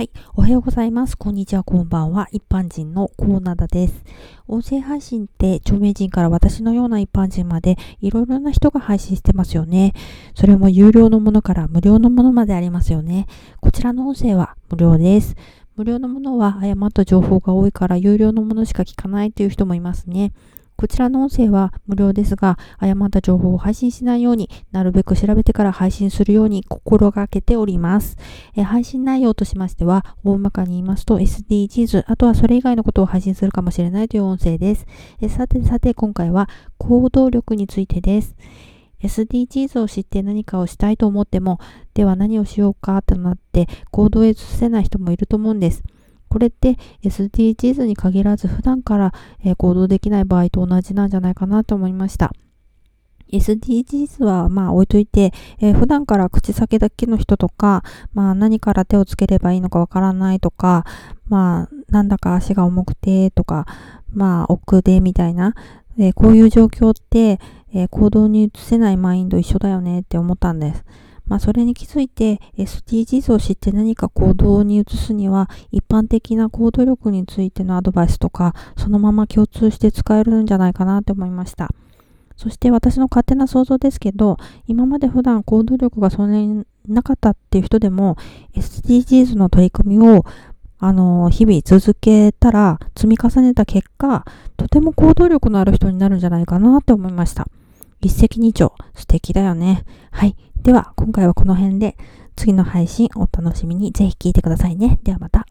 [0.00, 0.10] はい。
[0.34, 1.18] おはようございます。
[1.18, 2.26] こんにちは、こんばんは。
[2.32, 4.02] 一般人のコーナーです。
[4.48, 9.92] 音声配信って著名人から私のような一般人までいろいろな人が配信してますよね。
[10.34, 13.26] それも有料のものから無料のものまでありますよね。
[13.60, 15.36] こちらの音声は無料です。
[15.76, 20.32] 無料のものは誤った情報が多いから有料のものしか聞かないという人もいますね。
[20.80, 28.16] こちらの音声は無料ですが、誤った情報を配信しないようになるべく調べてから配信するように心がけております。
[28.56, 34.86] え配信内容としましては、大まかに言いますと SDGs、あとはそれ以外のことを配信するかもしれないという音声です。
[35.20, 36.48] えさてさて、今回は
[36.78, 38.34] 行動力についてです。
[39.02, 41.58] SDGs を知って何かをしたいと思っても、
[41.92, 45.82] では何をしようかとなって行動へ移せない人もいると思うんです。
[46.30, 49.12] これって SDGs に限らず普段から、
[49.58, 52.32] 行動できない場合と同じなんじゃないかなと思いました。
[53.32, 57.82] SDGs はまあ置いといて、えー、普段から口先だけの人とか、
[58.14, 60.84] まあ何から手をつければいいのかわからないとか、
[61.28, 63.66] まあなんだか足が重くてとか、
[64.12, 65.54] まあ奥でみたいな、
[65.98, 67.40] えー、こういう状況って、
[67.72, 70.84] えー、行動に移せないマインド一緒だよねって思ったんです。
[71.30, 81.70] まあ、それに気づいて SDGs を知って何か行動に移すには一般的な行動力についてのアドバイスとかそのまま共通して使えるんじゃないかなって思いました。
[82.36, 88.16] そして私の勝手な想像ですけど、今まで普段行動力がそんなになかったっていう人でも
[88.56, 90.24] SDGs の取り組みを
[90.80, 94.24] あの、日々続けたら積み重ねた結果、
[94.56, 97.46] とても行動力のある人になるんじゃないかなって思いました。
[98.00, 99.84] 一石二鳥、素敵だよね。
[100.10, 100.36] はい。
[100.62, 101.96] では、今回はこの辺で、
[102.34, 104.98] 次の配信お楽しみにぜひ聞いてくださいね。
[105.02, 105.46] ではまた。